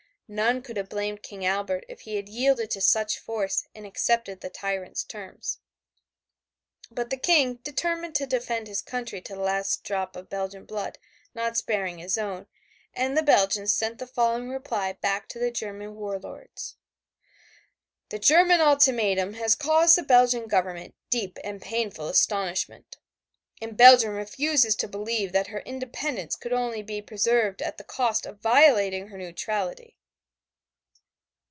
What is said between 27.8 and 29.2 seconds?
cost of violating her